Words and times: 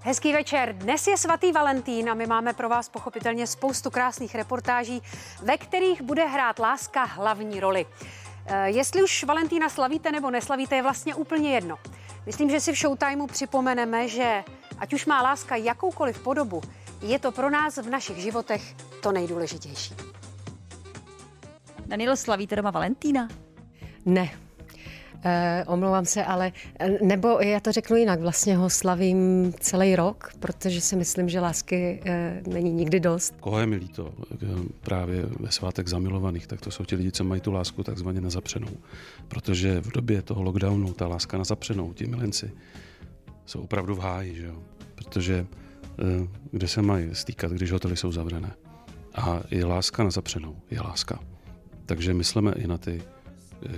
Hezký 0.00 0.32
večer. 0.32 0.72
Dnes 0.72 1.06
je 1.06 1.16
svatý 1.16 1.52
Valentín 1.52 2.10
a 2.10 2.14
my 2.14 2.26
máme 2.26 2.52
pro 2.52 2.68
vás 2.68 2.88
pochopitelně 2.88 3.46
spoustu 3.46 3.90
krásných 3.90 4.34
reportáží, 4.34 5.02
ve 5.42 5.58
kterých 5.58 6.02
bude 6.02 6.26
hrát 6.26 6.58
láska 6.58 7.04
hlavní 7.04 7.60
roli. 7.60 7.86
Eh, 8.46 8.70
jestli 8.70 9.02
už 9.02 9.24
Valentína 9.24 9.68
slavíte 9.68 10.12
nebo 10.12 10.30
neslavíte, 10.30 10.76
je 10.76 10.82
vlastně 10.82 11.14
úplně 11.14 11.54
jedno. 11.54 11.76
Myslím, 12.26 12.50
že 12.50 12.60
si 12.60 12.72
v 12.72 12.78
Showtimeu 12.78 13.26
připomeneme, 13.26 14.08
že 14.08 14.44
ať 14.78 14.94
už 14.94 15.06
má 15.06 15.22
láska 15.22 15.56
jakoukoliv 15.56 16.20
podobu, 16.20 16.60
je 17.02 17.18
to 17.18 17.32
pro 17.32 17.50
nás 17.50 17.76
v 17.76 17.90
našich 17.90 18.16
životech 18.16 18.74
to 19.02 19.12
nejdůležitější. 19.12 19.94
Daniel, 21.86 22.16
slavíte 22.16 22.56
doma 22.56 22.70
Valentína? 22.70 23.28
Ne, 24.04 24.30
Eh, 25.24 25.64
omlouvám 25.66 26.04
se, 26.04 26.24
ale 26.24 26.52
nebo 27.02 27.28
já 27.40 27.60
to 27.60 27.72
řeknu 27.72 27.96
jinak, 27.96 28.20
vlastně 28.20 28.56
ho 28.56 28.70
slavím 28.70 29.52
celý 29.60 29.96
rok, 29.96 30.32
protože 30.40 30.80
si 30.80 30.96
myslím, 30.96 31.28
že 31.28 31.40
lásky 31.40 32.00
eh, 32.04 32.42
není 32.46 32.72
nikdy 32.72 33.00
dost. 33.00 33.34
Koho 33.40 33.58
je 33.58 33.66
mi 33.66 33.76
líto 33.76 34.14
právě 34.80 35.22
ve 35.40 35.52
svátek 35.52 35.88
zamilovaných, 35.88 36.46
tak 36.46 36.60
to 36.60 36.70
jsou 36.70 36.84
ti 36.84 36.96
lidi, 36.96 37.12
co 37.12 37.24
mají 37.24 37.40
tu 37.40 37.52
lásku 37.52 37.82
takzvaně 37.82 38.20
na 38.20 38.30
zapřenou. 38.30 38.70
Protože 39.28 39.80
v 39.80 39.92
době 39.92 40.22
toho 40.22 40.42
lockdownu 40.42 40.92
ta 40.92 41.06
láska 41.06 41.38
na 41.38 41.44
zapřenou, 41.44 41.92
ti 41.92 42.06
milenci, 42.06 42.50
jsou 43.46 43.60
opravdu 43.60 43.94
v 43.94 44.00
háji, 44.00 44.34
že 44.34 44.46
jo? 44.46 44.54
protože 44.94 45.46
eh, 45.98 46.28
kde 46.50 46.68
se 46.68 46.82
mají 46.82 47.08
stýkat, 47.12 47.52
když 47.52 47.72
hotely 47.72 47.96
jsou 47.96 48.12
zavřené. 48.12 48.54
A 49.14 49.42
je 49.50 49.64
láska 49.64 50.04
na 50.04 50.10
zapřenou, 50.10 50.56
je 50.70 50.80
láska. 50.80 51.18
Takže 51.86 52.14
myslíme 52.14 52.52
i 52.52 52.66
na 52.66 52.78
ty 52.78 53.02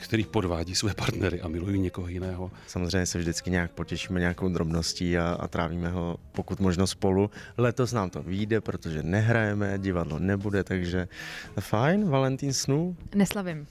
který 0.00 0.24
podvádí 0.24 0.74
své 0.74 0.94
partnery 0.94 1.40
a 1.40 1.48
milují 1.48 1.80
někoho 1.80 2.08
jiného. 2.08 2.50
Samozřejmě 2.66 3.06
se 3.06 3.18
vždycky 3.18 3.50
nějak 3.50 3.70
potěšíme 3.70 4.20
nějakou 4.20 4.48
drobností 4.48 5.18
a, 5.18 5.36
a 5.40 5.48
trávíme 5.48 5.88
ho 5.88 6.16
pokud 6.32 6.60
možno 6.60 6.86
spolu. 6.86 7.30
Letos 7.58 7.92
nám 7.92 8.10
to 8.10 8.22
vyjde, 8.22 8.60
protože 8.60 9.02
nehrajeme, 9.02 9.78
divadlo 9.78 10.18
nebude, 10.18 10.64
takže 10.64 11.08
fajn, 11.60 12.08
Valentín 12.08 12.52
snů. 12.52 12.96
Neslavím 13.14 13.66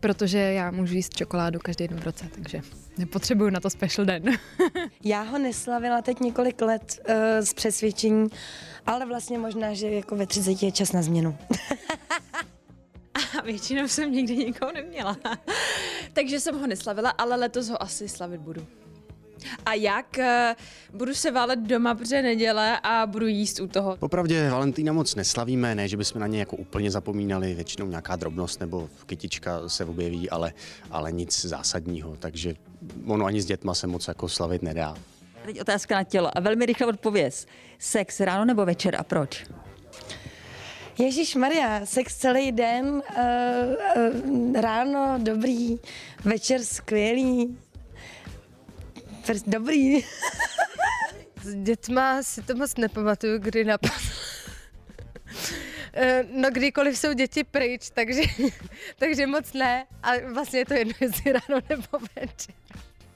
protože 0.00 0.38
já 0.38 0.70
můžu 0.70 0.94
jíst 0.94 1.14
čokoládu 1.14 1.58
každý 1.58 1.88
den 1.88 2.00
v 2.00 2.04
roce, 2.04 2.24
takže 2.34 2.60
nepotřebuju 2.98 3.50
na 3.50 3.60
to 3.60 3.70
special 3.70 4.06
den. 4.06 4.22
já 5.04 5.22
ho 5.22 5.38
neslavila 5.38 6.02
teď 6.02 6.20
několik 6.20 6.62
let 6.62 7.00
uh, 7.08 7.14
z 7.40 7.54
přesvědčení, 7.54 8.28
ale 8.86 9.06
vlastně 9.06 9.38
možná, 9.38 9.74
že 9.74 9.88
jako 9.90 10.16
ve 10.16 10.26
30 10.26 10.62
je 10.62 10.72
čas 10.72 10.92
na 10.92 11.02
změnu. 11.02 11.36
Většinou 13.46 13.88
jsem 13.88 14.12
nikdy 14.12 14.36
nikoho 14.36 14.72
neměla. 14.72 15.16
Takže 16.12 16.40
jsem 16.40 16.60
ho 16.60 16.66
neslavila, 16.66 17.10
ale 17.10 17.36
letos 17.36 17.68
ho 17.68 17.82
asi 17.82 18.08
slavit 18.08 18.40
budu. 18.40 18.66
A 19.66 19.74
jak? 19.74 20.18
Eh, 20.18 20.56
budu 20.94 21.14
se 21.14 21.30
válet 21.30 21.58
doma, 21.58 21.94
protože 21.94 22.22
neděle 22.22 22.80
a 22.82 23.06
budu 23.06 23.26
jíst 23.26 23.60
u 23.60 23.66
toho. 23.66 23.96
Popravdě 23.96 24.50
Valentína 24.50 24.92
moc 24.92 25.14
neslavíme, 25.14 25.74
ne, 25.74 25.88
že 25.88 25.96
bychom 25.96 26.20
na 26.20 26.26
ně 26.26 26.38
jako 26.38 26.56
úplně 26.56 26.90
zapomínali, 26.90 27.54
většinou 27.54 27.86
nějaká 27.86 28.16
drobnost 28.16 28.60
nebo 28.60 28.88
kytička 29.06 29.68
se 29.68 29.84
objeví, 29.84 30.30
ale, 30.30 30.52
ale 30.90 31.12
nic 31.12 31.44
zásadního, 31.44 32.16
takže 32.16 32.54
ono 33.06 33.24
ani 33.24 33.42
s 33.42 33.46
dětma 33.46 33.74
se 33.74 33.86
moc 33.86 34.08
jako 34.08 34.28
slavit 34.28 34.62
nedá. 34.62 34.94
Teď 35.44 35.60
otázka 35.60 35.94
na 35.94 36.04
tělo 36.04 36.38
a 36.38 36.40
velmi 36.40 36.66
rychle 36.66 36.86
odpověz. 36.86 37.46
Sex 37.78 38.20
ráno 38.20 38.44
nebo 38.44 38.66
večer 38.66 38.96
a 38.96 39.02
proč? 39.02 39.46
Ježíš 40.98 41.34
Maria, 41.34 41.86
sex 41.86 42.16
celý 42.16 42.52
den, 42.52 42.86
uh, 42.86 43.02
uh, 43.96 44.60
ráno 44.60 45.18
dobrý, 45.18 45.78
večer 46.24 46.64
skvělý, 46.64 47.58
dobrý. 49.46 50.04
S 51.42 51.54
dětma 51.54 52.22
si 52.22 52.42
to 52.42 52.54
moc 52.54 52.76
nepamatuju, 52.76 53.38
kdy 53.38 53.64
napadlo. 53.64 54.16
Eh, 55.98 56.24
no 56.30 56.50
kdykoliv 56.50 56.98
jsou 56.98 57.12
děti 57.12 57.44
pryč, 57.44 57.90
takže, 57.94 58.22
takže 58.98 59.26
moc 59.26 59.52
ne. 59.52 59.86
A 60.02 60.10
vlastně 60.32 60.58
je 60.58 60.66
to 60.66 60.74
jedno, 60.74 60.94
jestli 61.00 61.32
ráno 61.32 61.60
nebo 61.68 61.98
večer. 62.16 62.54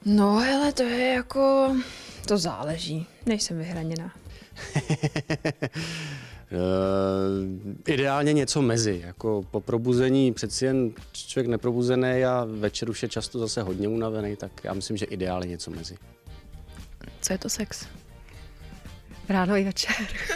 No 0.05 0.37
hele, 0.37 0.73
to 0.73 0.83
je 0.83 1.13
jako... 1.13 1.75
To 2.25 2.37
záleží. 2.37 3.07
Nejsem 3.25 3.57
vyhraněná. 3.57 4.13
Uh, 6.51 6.59
ideálně 7.87 8.33
něco 8.33 8.61
mezi. 8.61 9.01
Jako 9.05 9.45
po 9.51 9.61
probuzení 9.61 10.33
přeci 10.33 10.65
jen 10.65 10.91
člověk 11.11 11.47
neprobuzený 11.47 12.25
a 12.25 12.47
večer 12.49 12.89
už 12.89 13.03
je 13.03 13.09
často 13.09 13.39
zase 13.39 13.61
hodně 13.61 13.87
unavený, 13.87 14.35
tak 14.35 14.51
já 14.63 14.73
myslím, 14.73 14.97
že 14.97 15.05
ideálně 15.05 15.47
něco 15.47 15.71
mezi. 15.71 15.97
Co 17.21 17.33
je 17.33 17.37
to 17.37 17.49
sex? 17.49 17.85
Ráno 19.29 19.55
i 19.55 19.63
večer. 19.63 19.95